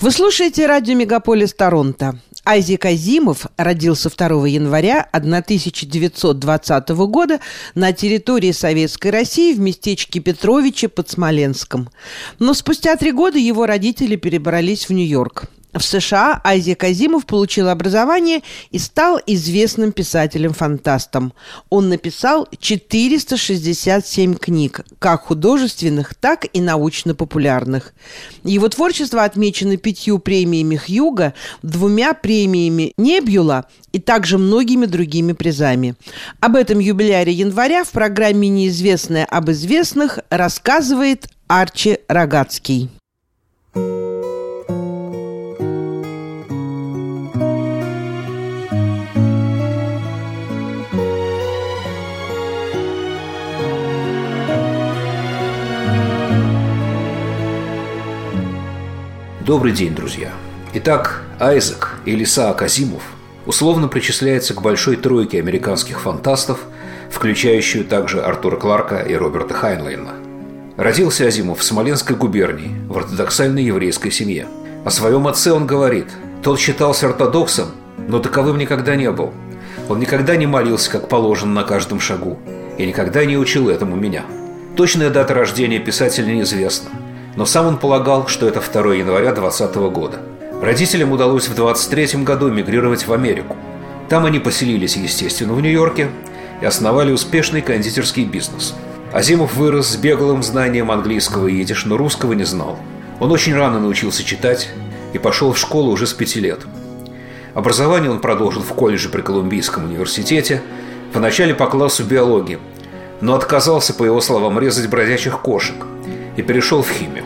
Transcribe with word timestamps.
Вы 0.00 0.12
слушаете 0.12 0.66
радио 0.66 0.94
«Мегаполис 0.94 1.52
Торонто». 1.54 2.20
Айзек 2.44 2.84
Азимов 2.84 3.46
родился 3.56 4.08
2 4.08 4.46
января 4.46 5.00
1920 5.10 6.88
года 6.90 7.40
на 7.74 7.92
территории 7.92 8.52
Советской 8.52 9.10
России 9.10 9.52
в 9.54 9.58
местечке 9.58 10.20
Петровиче 10.20 10.88
под 10.88 11.10
Смоленском. 11.10 11.90
Но 12.38 12.54
спустя 12.54 12.94
три 12.94 13.10
года 13.10 13.38
его 13.38 13.66
родители 13.66 14.14
перебрались 14.14 14.88
в 14.88 14.92
Нью-Йорк. 14.92 15.46
В 15.78 15.84
США 15.84 16.40
Айзек 16.42 16.82
Азимов 16.82 17.24
получил 17.24 17.68
образование 17.68 18.42
и 18.72 18.78
стал 18.78 19.20
известным 19.26 19.92
писателем-фантастом. 19.92 21.32
Он 21.70 21.88
написал 21.88 22.48
467 22.58 24.34
книг, 24.34 24.80
как 24.98 25.26
художественных, 25.26 26.16
так 26.16 26.46
и 26.52 26.60
научно-популярных. 26.60 27.94
Его 28.42 28.68
творчество 28.68 29.22
отмечено 29.22 29.76
пятью 29.76 30.18
премиями 30.18 30.74
Хьюга, 30.76 31.34
двумя 31.62 32.12
премиями 32.12 32.92
Небюла 32.96 33.66
и 33.92 34.00
также 34.00 34.36
многими 34.36 34.86
другими 34.86 35.32
призами. 35.32 35.94
Об 36.40 36.56
этом 36.56 36.80
юбиляре 36.80 37.32
января 37.32 37.84
в 37.84 37.90
программе 37.90 38.48
«Неизвестное 38.48 39.24
об 39.24 39.50
известных» 39.50 40.18
рассказывает 40.28 41.28
Арчи 41.46 41.98
Рогацкий. 42.08 42.90
Добрый 59.48 59.72
день, 59.72 59.94
друзья. 59.94 60.30
Итак, 60.74 61.22
Айзек 61.40 61.94
или 62.04 62.24
Исаак 62.24 62.60
Азимов 62.60 63.02
условно 63.46 63.88
причисляется 63.88 64.52
к 64.52 64.60
большой 64.60 64.96
тройке 64.96 65.38
американских 65.38 66.02
фантастов, 66.02 66.58
включающую 67.10 67.86
также 67.86 68.20
Артура 68.20 68.58
Кларка 68.58 68.98
и 68.98 69.14
Роберта 69.14 69.54
Хайнлейна. 69.54 70.16
Родился 70.76 71.26
Азимов 71.26 71.60
в 71.60 71.64
Смоленской 71.64 72.14
губернии, 72.14 72.76
в 72.90 72.98
ортодоксальной 72.98 73.64
еврейской 73.64 74.10
семье. 74.10 74.48
О 74.84 74.90
своем 74.90 75.26
отце 75.26 75.50
он 75.50 75.66
говорит, 75.66 76.08
тот 76.42 76.60
считался 76.60 77.06
ортодоксом, 77.06 77.68
но 78.06 78.18
таковым 78.18 78.58
никогда 78.58 78.96
не 78.96 79.10
был. 79.10 79.32
Он 79.88 79.98
никогда 79.98 80.36
не 80.36 80.46
молился, 80.46 80.90
как 80.90 81.08
положено, 81.08 81.54
на 81.54 81.64
каждом 81.64 82.00
шагу, 82.00 82.38
и 82.76 82.84
никогда 82.84 83.24
не 83.24 83.38
учил 83.38 83.70
этому 83.70 83.96
меня. 83.96 84.26
Точная 84.76 85.08
дата 85.08 85.32
рождения 85.32 85.78
писателя 85.78 86.26
неизвестна– 86.26 86.90
но 87.38 87.46
сам 87.46 87.68
он 87.68 87.76
полагал, 87.76 88.26
что 88.26 88.48
это 88.48 88.60
2 88.60 88.94
января 88.94 89.30
2020 89.30 89.76
года. 89.92 90.18
Родителям 90.60 91.12
удалось 91.12 91.46
в 91.46 91.54
23 91.54 92.24
году 92.24 92.50
эмигрировать 92.50 93.06
в 93.06 93.12
Америку. 93.12 93.56
Там 94.08 94.24
они 94.24 94.40
поселились, 94.40 94.96
естественно, 94.96 95.52
в 95.52 95.60
Нью-Йорке 95.60 96.08
и 96.60 96.66
основали 96.66 97.12
успешный 97.12 97.62
кондитерский 97.62 98.24
бизнес. 98.24 98.74
Азимов 99.12 99.54
вырос 99.54 99.90
с 99.90 99.96
беглым 99.96 100.42
знанием 100.42 100.90
английского 100.90 101.46
и 101.46 101.62
идиш, 101.62 101.84
но 101.84 101.96
русского 101.96 102.32
не 102.32 102.42
знал. 102.42 102.76
Он 103.20 103.30
очень 103.30 103.54
рано 103.54 103.78
научился 103.78 104.24
читать 104.24 104.68
и 105.12 105.18
пошел 105.18 105.52
в 105.52 105.58
школу 105.58 105.92
уже 105.92 106.08
с 106.08 106.12
пяти 106.12 106.40
лет. 106.40 106.62
Образование 107.54 108.10
он 108.10 108.18
продолжил 108.18 108.62
в 108.62 108.74
колледже 108.74 109.10
при 109.10 109.20
Колумбийском 109.20 109.84
университете, 109.84 110.60
вначале 111.14 111.54
по 111.54 111.66
классу 111.68 112.02
биологии, 112.02 112.58
но 113.20 113.36
отказался, 113.36 113.94
по 113.94 114.02
его 114.02 114.20
словам, 114.20 114.58
резать 114.58 114.90
бродячих 114.90 115.38
кошек– 115.38 115.76
и 116.38 116.42
перешел 116.42 116.82
в 116.82 116.90
химию. 116.90 117.24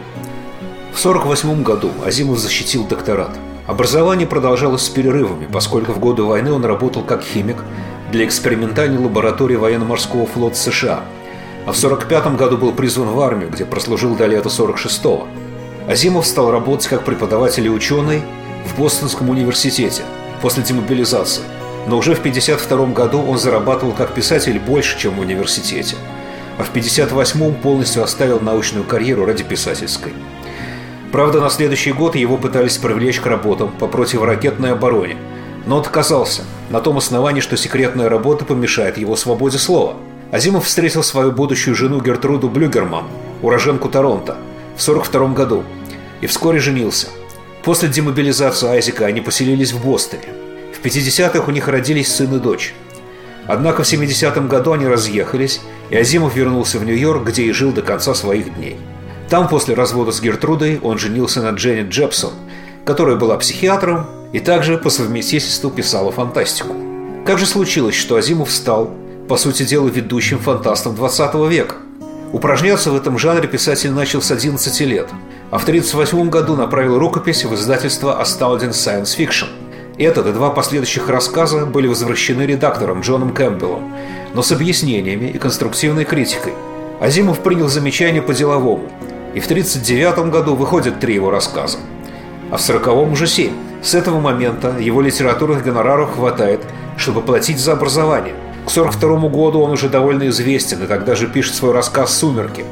В 0.92 0.98
1948 0.98 1.62
году 1.62 1.90
Азимов 2.04 2.38
защитил 2.38 2.84
докторат. 2.84 3.30
Образование 3.66 4.26
продолжалось 4.26 4.82
с 4.82 4.88
перерывами, 4.88 5.46
поскольку 5.52 5.92
в 5.92 5.98
годы 5.98 6.22
войны 6.22 6.50
он 6.50 6.64
работал 6.64 7.02
как 7.02 7.22
химик 7.22 7.62
для 8.10 8.24
экспериментальной 8.24 8.98
лаборатории 8.98 9.56
военно-морского 9.56 10.26
флота 10.26 10.56
США, 10.56 11.00
а 11.66 11.72
в 11.72 11.78
1945 11.78 12.36
году 12.36 12.56
был 12.56 12.72
призван 12.72 13.08
в 13.08 13.20
армию, 13.20 13.50
где 13.50 13.64
прослужил 13.64 14.16
до 14.16 14.26
лета 14.26 14.48
1946 14.48 15.28
Азимов 15.88 16.26
стал 16.26 16.50
работать 16.50 16.88
как 16.88 17.04
преподаватель 17.04 17.66
и 17.66 17.70
ученый 17.70 18.22
в 18.66 18.78
Бостонском 18.78 19.28
университете 19.28 20.04
после 20.40 20.62
демобилизации, 20.62 21.42
но 21.86 21.98
уже 21.98 22.14
в 22.14 22.20
1952 22.20 22.94
году 22.94 23.22
он 23.22 23.38
зарабатывал 23.38 23.92
как 23.92 24.14
писатель 24.14 24.58
больше, 24.58 24.98
чем 24.98 25.14
в 25.14 25.20
университете– 25.20 25.96
а 26.62 26.64
в 26.64 26.72
58-м 26.72 27.56
полностью 27.56 28.04
оставил 28.04 28.38
научную 28.38 28.84
карьеру 28.84 29.26
ради 29.26 29.42
писательской. 29.42 30.12
Правда, 31.10 31.40
на 31.40 31.50
следующий 31.50 31.90
год 31.90 32.14
его 32.14 32.36
пытались 32.36 32.78
привлечь 32.78 33.20
к 33.20 33.26
работам 33.26 33.72
по 33.72 33.88
противоракетной 33.88 34.70
обороне, 34.70 35.16
но 35.66 35.78
отказался 35.78 36.42
на 36.70 36.80
том 36.80 36.98
основании, 36.98 37.40
что 37.40 37.56
секретная 37.56 38.08
работа 38.08 38.44
помешает 38.44 38.96
его 38.96 39.16
свободе 39.16 39.58
слова. 39.58 39.96
Азимов 40.30 40.66
встретил 40.66 41.02
свою 41.02 41.32
будущую 41.32 41.74
жену 41.74 42.00
Гертруду 42.00 42.48
Блюгерман, 42.48 43.06
уроженку 43.42 43.88
Торонто, 43.88 44.36
в 44.76 44.82
42 44.82 45.28
году 45.30 45.64
и 46.20 46.28
вскоре 46.28 46.60
женился. 46.60 47.08
После 47.64 47.88
демобилизации 47.88 48.68
Айзека 48.68 49.06
они 49.06 49.20
поселились 49.20 49.72
в 49.72 49.84
Бостоне. 49.84 50.28
В 50.72 50.84
50-х 50.84 51.40
у 51.40 51.50
них 51.50 51.66
родились 51.66 52.14
сын 52.14 52.32
и 52.36 52.38
дочь. 52.38 52.72
Однако 53.48 53.82
в 53.82 53.92
70-м 53.92 54.46
году 54.46 54.72
они 54.72 54.86
разъехались, 54.86 55.60
и 55.92 55.96
Азимов 55.96 56.34
вернулся 56.34 56.78
в 56.78 56.84
Нью-Йорк, 56.84 57.22
где 57.28 57.42
и 57.42 57.52
жил 57.52 57.70
до 57.70 57.82
конца 57.82 58.14
своих 58.14 58.54
дней. 58.54 58.78
Там 59.28 59.46
после 59.46 59.74
развода 59.74 60.10
с 60.10 60.22
Гертрудой 60.22 60.80
он 60.82 60.98
женился 60.98 61.42
на 61.42 61.50
Дженнет 61.50 61.88
Джепсон, 61.88 62.32
которая 62.86 63.16
была 63.16 63.36
психиатром 63.36 64.06
и 64.32 64.40
также 64.40 64.78
по 64.78 64.88
совместительству 64.88 65.70
писала 65.70 66.10
фантастику. 66.10 66.74
Как 67.26 67.38
же 67.38 67.44
случилось, 67.44 67.94
что 67.94 68.16
Азимов 68.16 68.50
стал, 68.50 68.90
по 69.28 69.36
сути 69.36 69.64
дела, 69.64 69.86
ведущим 69.88 70.38
фантастом 70.38 70.94
20 70.94 71.34
века? 71.50 71.76
Упражняться 72.32 72.90
в 72.90 72.96
этом 72.96 73.18
жанре 73.18 73.46
писатель 73.46 73.90
начал 73.90 74.22
с 74.22 74.30
11 74.30 74.80
лет, 74.80 75.10
а 75.50 75.58
в 75.58 75.64
1938 75.64 76.30
году 76.30 76.56
направил 76.56 76.98
рукопись 76.98 77.44
в 77.44 77.54
издательство 77.54 78.18
Astounding 78.18 78.70
Science 78.70 79.18
Fiction– 79.18 79.48
этот 79.98 80.26
и 80.26 80.32
два 80.32 80.50
последующих 80.50 81.08
рассказа 81.08 81.66
были 81.66 81.86
возвращены 81.86 82.42
редактором 82.42 83.00
Джоном 83.00 83.32
Кэмпбеллом, 83.32 83.94
но 84.34 84.42
с 84.42 84.50
объяснениями 84.52 85.26
и 85.26 85.38
конструктивной 85.38 86.04
критикой. 86.04 86.54
Азимов 87.00 87.40
принял 87.40 87.68
замечания 87.68 88.22
по-деловому, 88.22 88.88
и 89.34 89.40
в 89.40 89.44
1939 89.44 90.30
году 90.30 90.54
выходят 90.54 91.00
три 91.00 91.14
его 91.14 91.30
рассказа, 91.30 91.78
а 92.50 92.56
в 92.56 92.68
1940 92.68 93.12
уже 93.12 93.26
семь. 93.26 93.52
С 93.82 93.94
этого 93.94 94.20
момента 94.20 94.76
его 94.78 95.00
литературных 95.00 95.64
гонораров 95.64 96.14
хватает, 96.14 96.60
чтобы 96.96 97.20
платить 97.20 97.58
за 97.58 97.72
образование. 97.72 98.34
К 98.64 98.70
1942 98.70 99.28
году 99.28 99.60
он 99.60 99.72
уже 99.72 99.88
довольно 99.88 100.28
известен 100.28 100.82
и 100.84 100.86
тогда 100.86 101.16
же 101.16 101.26
пишет 101.26 101.56
свой 101.56 101.72
рассказ 101.72 102.16
«Сумерки», 102.16 102.64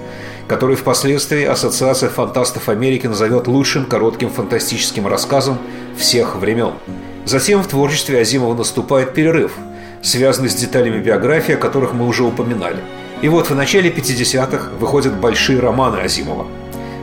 который 0.47 0.77
впоследствии 0.77 1.45
Ассоциация 1.45 2.09
фантастов 2.09 2.69
Америки 2.69 3.09
назовет 3.09 3.49
лучшим 3.49 3.87
коротким 3.87 4.31
фантастическим 4.31 5.09
рассказом 5.09 5.59
всех 5.97 6.37
времен. 6.37 6.75
Затем 7.25 7.63
в 7.63 7.67
творчестве 7.67 8.21
Азимова 8.21 8.55
наступает 8.55 9.15
перерыв, 9.15 9.53
связанный 10.03 10.49
с 10.49 10.55
деталями 10.55 11.01
биографии, 11.01 11.55
о 11.55 11.59
которых 11.59 11.93
мы 11.93 12.07
уже 12.07 12.25
упоминали. 12.25 12.79
И 13.23 13.29
вот 13.29 13.51
в 13.51 13.55
начале 13.55 13.91
50-х 13.91 14.71
выходят 14.79 15.15
большие 15.15 15.61
романы 15.61 15.99
Азимова. 15.99 16.47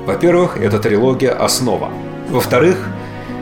Во-первых, 0.05 0.57
это 0.57 0.79
трилогия 0.79 1.31
«Основа». 1.31 1.91
Во-вторых, 2.29 2.77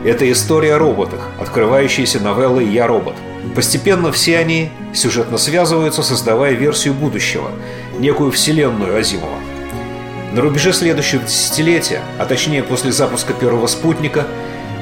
это 0.04 0.30
история 0.30 0.74
о 0.74 0.78
роботах, 0.78 1.20
открывающиеся 1.40 2.20
новеллы 2.20 2.64
«Я 2.64 2.86
робот». 2.86 3.14
Постепенно 3.54 4.12
все 4.12 4.38
они 4.38 4.70
сюжетно 4.92 5.38
связываются, 5.38 6.02
создавая 6.02 6.52
версию 6.52 6.94
будущего, 6.94 7.50
некую 7.98 8.30
вселенную 8.30 8.98
Азимова. 8.98 9.38
На 10.32 10.42
рубеже 10.42 10.72
следующего 10.72 11.22
десятилетия, 11.22 12.02
а 12.18 12.26
точнее 12.26 12.62
после 12.62 12.92
запуска 12.92 13.32
первого 13.32 13.66
спутника– 13.66 14.26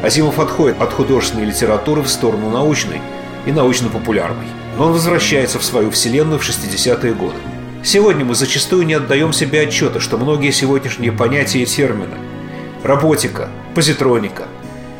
Азимов 0.05 0.39
отходит 0.39 0.83
от 0.83 0.93
художественной 0.93 1.47
литературы 1.47 2.03
в 2.03 2.11
сторону 2.11 2.51
научной 2.51 3.01
и 3.47 3.53
научно-популярной. 3.53 4.45
Но 4.77 4.89
он 4.89 4.93
возвращается 4.93 5.59
в 5.59 5.65
свою 5.65 5.91
вселенную 5.91 6.39
в 6.39 6.47
60-е 6.47 7.15
годы. 7.15 7.37
Сегодня 7.83 8.23
мы 8.23 8.35
зачастую 8.35 8.85
не 8.85 8.93
отдаем 8.93 9.33
себе 9.33 9.62
отчета, 9.62 10.01
что 10.01 10.19
многие 10.19 10.51
сегодняшние 10.51 11.11
понятия 11.11 11.62
и 11.62 11.65
термины– 11.67 12.17
роботика, 12.83 13.49
позитроника, 13.75 14.43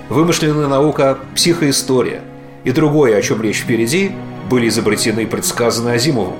вымышленная 0.09 0.69
наука, 0.69 1.19
психоистория 1.35 2.23
и 2.65 2.73
другое, 2.73 3.19
о 3.19 3.23
чем 3.23 3.43
речь 3.43 3.61
впереди, 3.61 4.11
были 4.49 4.69
изобретены 4.69 5.25
и 5.25 5.27
предсказаны 5.27 5.91
Азимовым. 5.91 6.39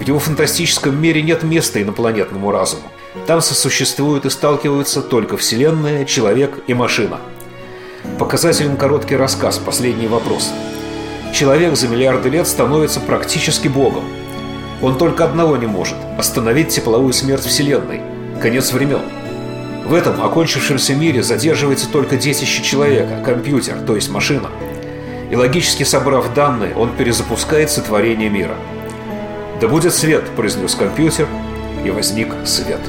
В 0.00 0.08
его 0.08 0.18
фантастическом 0.18 0.98
мире 0.98 1.20
нет 1.20 1.42
места 1.42 1.82
инопланетному 1.82 2.50
разуму. 2.50 2.84
Там 3.26 3.42
сосуществуют 3.42 4.24
и 4.24 4.30
сталкиваются 4.30 5.02
только 5.02 5.36
Вселенная, 5.36 6.06
человек 6.06 6.60
и 6.66 6.72
машина– 6.72 7.20
Показателен 8.18 8.76
короткий 8.76 9.16
рассказ 9.16 9.58
«Последний 9.58 10.06
вопрос». 10.06 10.52
Человек 11.32 11.76
за 11.76 11.88
миллиарды 11.88 12.28
лет 12.28 12.46
становится 12.46 13.00
практически 13.00 13.66
богом. 13.66 14.04
Он 14.80 14.96
только 14.96 15.24
одного 15.24 15.56
не 15.56 15.66
может– 15.66 15.96
остановить 16.18 16.68
тепловую 16.68 17.12
смерть 17.12 17.44
Вселенной. 17.44 18.02
Конец 18.40 18.72
времен. 18.72 19.02
В 19.84 19.94
этом 19.94 20.22
окончившемся 20.22 20.94
мире 20.94 21.22
задерживается 21.22 21.90
только 21.90 22.16
детище 22.16 22.62
человека, 22.62 23.20
компьютер, 23.24 23.74
то 23.86 23.96
есть 23.96 24.10
машина. 24.10 24.48
И 25.30 25.36
логически 25.36 25.82
собрав 25.82 26.32
данные, 26.34 26.74
он 26.76 26.90
перезапускает 26.96 27.68
сотворение 27.70 28.30
мира. 28.30 28.54
«Да 29.60 29.66
будет 29.66 29.92
свет»,– 29.92 30.24
произнес 30.36 30.74
компьютер, 30.74 31.26
и 31.84 31.90
возник 31.90 32.28
свет. 32.44 32.80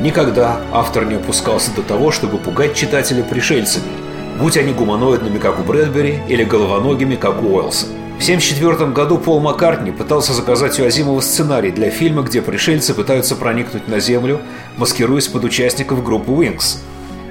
Никогда 0.00 0.60
автор 0.72 1.04
не 1.04 1.16
опускался 1.16 1.70
до 1.76 1.82
того, 1.82 2.10
чтобы 2.10 2.38
пугать 2.38 2.74
читателя 2.74 3.22
пришельцами, 3.22 3.92
будь 4.38 4.56
они 4.56 4.72
гуманоидными, 4.72 5.38
как 5.38 5.60
у 5.60 5.62
Брэдбери, 5.62 6.20
или 6.28 6.44
головоногими, 6.44 7.16
как 7.16 7.42
у 7.42 7.46
Уэллса– 7.46 7.86
в 8.22 8.24
1974 8.24 8.92
году 8.92 9.18
Пол 9.18 9.40
Маккартни 9.40 9.90
пытался 9.90 10.32
заказать 10.32 10.78
у 10.78 10.84
Азимова 10.84 11.20
сценарий 11.20 11.72
для 11.72 11.90
фильма, 11.90 12.22
где 12.22 12.40
пришельцы 12.40 12.94
пытаются 12.94 13.34
проникнуть 13.34 13.88
на 13.88 13.98
Землю, 13.98 14.40
маскируясь 14.76 15.26
под 15.26 15.42
участников 15.42 16.04
группы 16.04 16.30
Wings. 16.30 16.78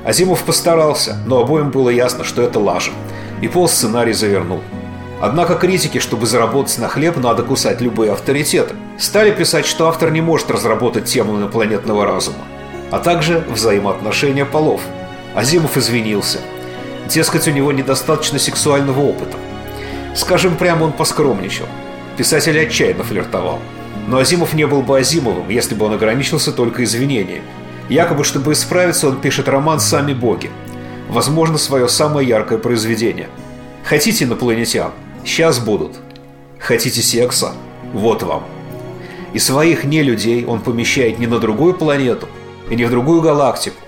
Азимов 0.03 0.43
постарался, 0.43 1.15
но 1.25 1.39
обоим 1.39 1.71
было 1.71 1.89
ясно, 1.89 2.25
что 2.25 2.41
это 2.41 2.59
лажа. 2.59 2.91
И 3.39 3.47
Пол 3.47 3.69
сценарий 3.69 4.11
завернул. 4.11 4.59
Однако 5.21 5.55
критики, 5.55 5.99
чтобы 5.99 6.25
заработать 6.25 6.77
на 6.77 6.89
хлеб, 6.89 7.15
надо 7.15 7.43
кусать 7.43 7.79
любые 7.79 8.11
авторитеты. 8.11 8.75
Стали 8.99 9.31
писать, 9.31 9.65
что 9.65 9.87
автор 9.87 10.11
не 10.11 10.19
может 10.19 10.51
разработать 10.51 11.05
тему 11.05 11.37
инопланетного 11.37 12.05
разума, 12.05 12.43
а 12.91 12.99
также 12.99 13.41
взаимоотношения 13.49 14.43
полов. 14.43 14.81
Азимов 15.35 15.77
извинился. 15.77 16.39
Дескать, 17.13 17.45
у 17.49 17.51
него 17.51 17.73
недостаточно 17.73 18.39
сексуального 18.39 19.01
опыта. 19.01 19.37
Скажем 20.15 20.55
прямо, 20.55 20.85
он 20.85 20.93
поскромничал. 20.93 21.65
Писатель 22.15 22.57
отчаянно 22.57 23.03
флиртовал. 23.03 23.59
Но 24.07 24.19
Азимов 24.19 24.53
не 24.53 24.65
был 24.65 24.81
бы 24.81 24.97
Азимовым, 24.97 25.49
если 25.49 25.75
бы 25.75 25.85
он 25.85 25.93
ограничился 25.93 26.53
только 26.53 26.85
извинениями. 26.85 27.43
Якобы, 27.89 28.23
чтобы 28.23 28.53
исправиться, 28.53 29.09
он 29.09 29.19
пишет 29.19 29.49
роман 29.49 29.81
«Сами 29.81 30.13
боги». 30.13 30.49
Возможно, 31.09 31.57
свое 31.57 31.89
самое 31.89 32.25
яркое 32.25 32.57
произведение. 32.57 33.27
Хотите 33.83 34.23
инопланетян? 34.23 34.91
Сейчас 35.25 35.59
будут. 35.59 35.97
Хотите 36.59 37.01
секса? 37.01 37.51
Вот 37.91 38.23
вам. 38.23 38.45
И 39.33 39.39
своих 39.39 39.83
не 39.83 40.01
людей 40.01 40.45
он 40.45 40.61
помещает 40.61 41.19
не 41.19 41.27
на 41.27 41.39
другую 41.39 41.73
планету 41.73 42.29
и 42.69 42.75
не 42.75 42.85
в 42.85 42.89
другую 42.89 43.21
галактику, 43.21 43.80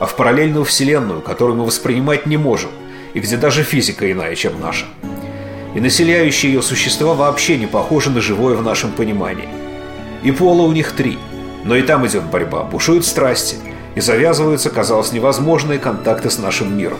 а 0.00 0.06
в 0.06 0.16
параллельную 0.16 0.64
вселенную, 0.64 1.20
которую 1.20 1.58
мы 1.58 1.64
воспринимать 1.64 2.26
не 2.26 2.36
можем, 2.36 2.70
и 3.14 3.20
где 3.20 3.36
даже 3.36 3.62
физика 3.62 4.10
иная, 4.10 4.34
чем 4.34 4.60
наша 4.60 4.86
и 5.74 5.80
населяющие 5.80 6.52
ее 6.52 6.62
существа 6.62 7.14
вообще 7.14 7.56
не 7.56 7.66
похожи 7.66 8.10
на 8.10 8.20
живое 8.20 8.56
в 8.56 8.62
нашем 8.62 8.92
понимании. 8.92 9.48
И 10.22 10.32
пола 10.32 10.62
у 10.62 10.72
них 10.72 10.92
три, 10.92 11.18
но 11.64 11.76
и 11.76 11.82
там 11.82 12.06
идет 12.06 12.24
борьба, 12.24 12.64
бушуют 12.64 13.06
страсти, 13.06 13.56
и 13.94 14.00
завязываются, 14.00 14.70
казалось, 14.70 15.12
невозможные 15.12 15.78
контакты 15.78 16.30
с 16.30 16.38
нашим 16.38 16.76
миром. 16.76 16.98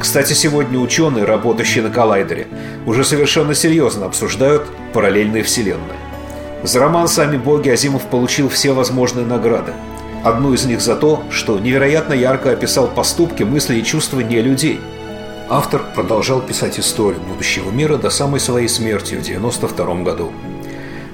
Кстати, 0.00 0.32
сегодня 0.32 0.78
ученые, 0.78 1.24
работающие 1.24 1.82
на 1.82 1.90
коллайдере, 1.90 2.46
уже 2.86 3.04
совершенно 3.04 3.54
серьезно 3.54 4.06
обсуждают 4.06 4.66
параллельные 4.92 5.42
вселенные. 5.42 5.98
За 6.62 6.80
роман 6.80 7.08
«Сами 7.08 7.36
боги» 7.36 7.68
Азимов 7.68 8.04
получил 8.04 8.48
все 8.48 8.72
возможные 8.72 9.26
награды. 9.26 9.72
Одну 10.24 10.52
из 10.52 10.64
них 10.64 10.80
за 10.80 10.96
то, 10.96 11.22
что 11.30 11.58
невероятно 11.58 12.12
ярко 12.12 12.50
описал 12.50 12.88
поступки, 12.88 13.42
мысли 13.42 13.76
и 13.76 13.84
чувства 13.84 14.20
не 14.20 14.40
людей– 14.40 14.80
Автор 15.50 15.82
продолжал 15.94 16.42
писать 16.42 16.78
историю 16.78 17.22
будущего 17.22 17.70
мира 17.70 17.96
до 17.96 18.10
самой 18.10 18.38
своей 18.38 18.68
смерти 18.68 19.14
в 19.14 19.24
1992 19.24 19.94
году. 20.02 20.30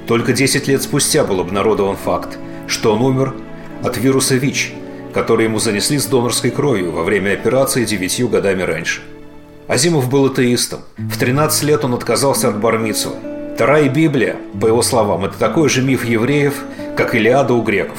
Только 0.08 0.32
10 0.32 0.66
лет 0.66 0.82
спустя 0.82 1.22
был 1.22 1.38
обнародован 1.38 1.96
факт, 1.96 2.36
что 2.66 2.94
он 2.94 3.02
умер 3.02 3.32
от 3.84 3.96
вируса 3.96 4.34
ВИЧ, 4.34 4.72
который 5.12 5.44
ему 5.44 5.60
занесли 5.60 5.98
с 5.98 6.06
донорской 6.06 6.50
кровью 6.50 6.90
во 6.90 7.04
время 7.04 7.32
операции 7.32 7.84
девятью 7.84 8.28
годами 8.28 8.62
раньше. 8.62 9.02
Азимов 9.68 10.10
был 10.10 10.26
атеистом. 10.26 10.80
В 10.96 11.16
13 11.16 11.62
лет 11.62 11.84
он 11.84 11.94
отказался 11.94 12.48
от 12.48 12.58
бармицу. 12.58 13.10
И 13.56 13.88
Библия, 13.88 14.34
по 14.60 14.66
его 14.66 14.82
словам, 14.82 15.26
это 15.26 15.38
такой 15.38 15.68
же 15.68 15.80
миф 15.80 16.04
евреев, 16.04 16.54
как 16.96 17.14
Илиада 17.14 17.54
у 17.54 17.62
греков. 17.62 17.98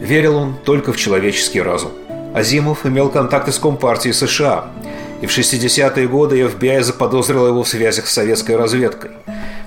Верил 0.00 0.36
он 0.36 0.56
только 0.64 0.92
в 0.92 0.96
человеческий 0.96 1.60
разум. 1.60 1.92
Азимов 2.34 2.86
имел 2.86 3.08
контакты 3.08 3.52
с 3.52 3.58
Компартией 3.58 4.14
США– 4.14 4.66
и 5.20 5.26
в 5.26 5.36
60-е 5.36 6.08
годы 6.08 6.40
FBI 6.40 6.82
заподозрила 6.82 7.48
его 7.48 7.62
в 7.62 7.68
связях 7.68 8.06
с 8.06 8.12
советской 8.12 8.56
разведкой. 8.56 9.12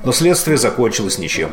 Но 0.03 0.11
следствие 0.11 0.57
закончилось 0.57 1.17
ничем. 1.17 1.51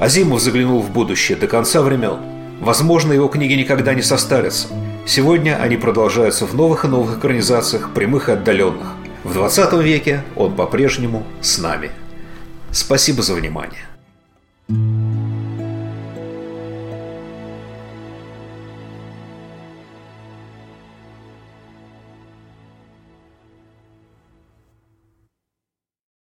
Азимов 0.00 0.40
заглянул 0.40 0.82
в 0.82 0.90
будущее 0.90 1.38
до 1.38 1.46
конца 1.46 1.82
времен. 1.82 2.18
Возможно, 2.60 3.12
его 3.12 3.28
книги 3.28 3.52
никогда 3.54 3.94
не 3.94 4.02
состарятся. 4.02 4.68
Сегодня 5.06 5.60
они 5.60 5.76
продолжаются 5.76 6.46
в 6.46 6.54
новых 6.54 6.84
и 6.84 6.88
новых 6.88 7.18
экранизациях, 7.18 7.92
прямых 7.94 8.28
и 8.28 8.32
отдаленных. 8.32 8.88
В 9.24 9.32
20 9.32 9.72
веке 9.74 10.24
он 10.34 10.54
по-прежнему 10.54 11.24
с 11.40 11.58
нами. 11.58 11.90
Спасибо 12.72 13.22
за 13.22 13.34
внимание. 13.34 13.95